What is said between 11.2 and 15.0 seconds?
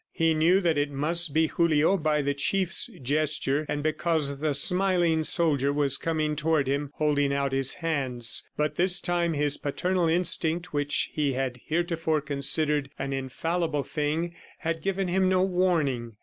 had heretofore considered an infallible thing, had